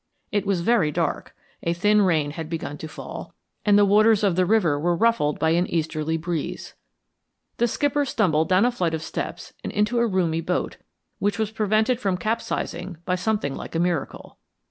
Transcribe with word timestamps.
It 0.31 0.47
was 0.47 0.61
very 0.61 0.91
dark; 0.91 1.35
a 1.61 1.73
thin 1.73 2.01
rain 2.01 2.31
had 2.31 2.49
begun 2.49 2.75
to 2.79 2.87
fall, 2.87 3.35
and 3.63 3.77
the 3.77 3.85
waters 3.85 4.23
of 4.23 4.35
the 4.35 4.47
river 4.47 4.79
were 4.79 4.95
ruffled 4.95 5.37
by 5.37 5.51
an 5.51 5.67
easterly 5.67 6.17
breeze. 6.17 6.73
The 7.57 7.67
skipper 7.67 8.03
stumbled 8.03 8.49
down 8.49 8.65
a 8.65 8.71
flight 8.71 8.95
of 8.95 9.03
steps 9.03 9.53
and 9.63 9.71
into 9.71 9.99
a 9.99 10.07
roomy 10.07 10.41
boat, 10.41 10.77
which 11.19 11.37
was 11.37 11.51
prevented 11.51 11.99
from 11.99 12.17
capsizing 12.17 12.97
by 13.05 13.13
something 13.13 13.53
like 13.53 13.75
a 13.75 13.79
miracle. 13.79 14.39